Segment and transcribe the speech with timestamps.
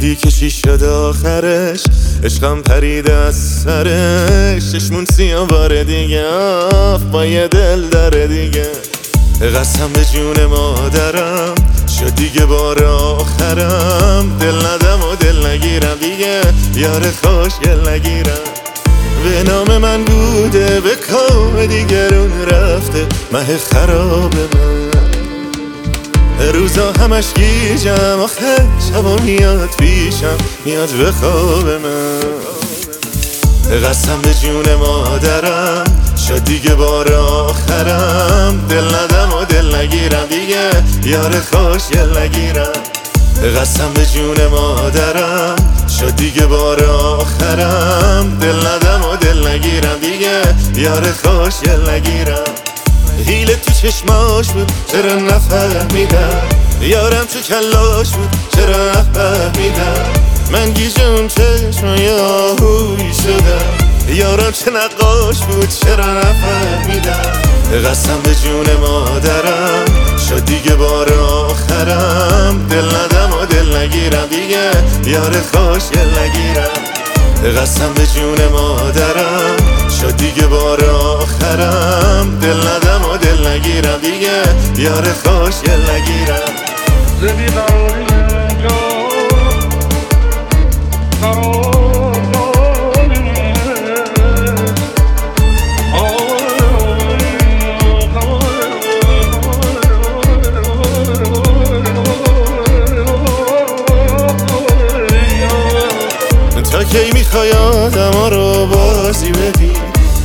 [0.00, 1.84] چی شد آخرش؟
[2.24, 4.72] عشقم پرید از سرش.
[4.72, 6.26] چشمون سیاه بار دیگه.
[6.26, 8.66] آف با یه دل داره دیگه.
[9.56, 11.54] قسم به جون مادرم.
[12.00, 14.38] شد دیگه بار آخرم.
[14.40, 16.40] دل ندم و دل نگیرم دیگه.
[16.76, 18.44] یار خوش گل نگیرم.
[19.24, 23.06] به نام من بوده به کام دیگرون رفته.
[23.32, 24.99] مه خراب من.
[26.40, 28.56] روزا همش گیجم آخه
[28.90, 32.20] شبا میاد پیشم میاد به خواب من.
[33.84, 35.84] قسم به جون مادرم
[36.28, 38.66] شد دیگه بار آخرم.
[38.68, 40.70] دل ندم و دل نگیرم دیگه
[41.04, 42.72] یار خوش گل نگیرم.
[43.60, 45.56] قسم به جون مادرم
[46.00, 48.38] شد دیگه بار آخرم.
[48.40, 50.42] دل ندم و دل نگیرم دیگه
[50.76, 52.59] یار خوش گل نگیرم.
[53.26, 54.72] هیله تو چشماش بود.
[54.92, 56.42] چرا نفهمیدم؟
[56.80, 58.36] یارم تو کلاش بود.
[58.54, 60.04] چرا نفهمیدم؟
[60.52, 64.14] من گیجم چشم یاهوی شدم.
[64.14, 65.68] یارم چه نقاش بود.
[65.68, 67.32] چرا نفهمیدم؟
[67.90, 69.84] قسم به جون مادرم.
[70.28, 72.66] شد دیگه بار آخرم.
[72.70, 74.70] دل ندم و دل نگیرم دیگه.
[75.06, 77.60] یار خوش گل نگیرم.
[77.62, 79.56] قسم به جون مادرم.
[80.00, 81.89] شد دیگه بار آخرم.
[84.80, 86.52] یار خوش گل نگیرم
[87.20, 88.04] زدی قراری
[106.72, 109.72] تا کی می‌خوای آدم رو بازی بدی؟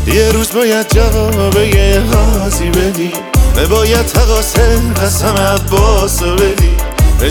[0.07, 3.34] یه روز باید جواب یه حاضی بدی.
[3.69, 6.75] باید تقاسه قسم عباس بدی.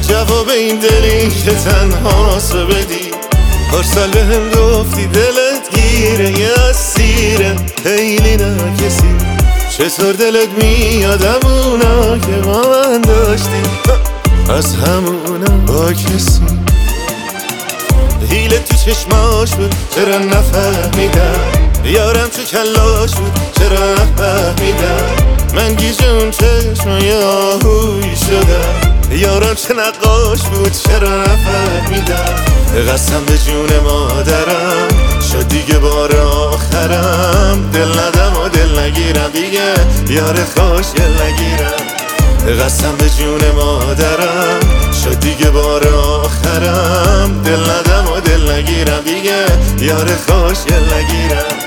[0.09, 3.11] جواب این دلی که تنهاس رو بدی.
[3.95, 7.57] سال به هم گفتی دلت گیره یه اسیره.
[7.83, 9.17] خیلی کسی
[9.79, 13.63] چطور دلت میادم اونا که با من داشتی.
[14.49, 16.41] از همونا با کسی.
[18.31, 21.41] هیله تو چشماش بود چرا نفهمیدم؟
[21.85, 25.24] یارم تو کلاش بود چرا نفهمیدم؟
[25.55, 28.95] من گیجم چشم یاهوی شدم.
[29.13, 32.35] یارم چه نقاش بود چرا نفهمیدم.
[32.93, 34.89] قسم به جون مادرم
[35.33, 37.71] شد دیگه بار آخرم.
[37.73, 39.75] دل ندم و دل نگیرم دیگه
[40.09, 42.65] یار خوش گل نگیرم.
[42.65, 44.61] قسم به جون مادرم
[45.05, 47.43] شد دیگه بار آخرم.
[47.43, 49.45] دل ندم و دل نگیرم دیگه
[49.81, 51.64] یار خوش گل نگیرم.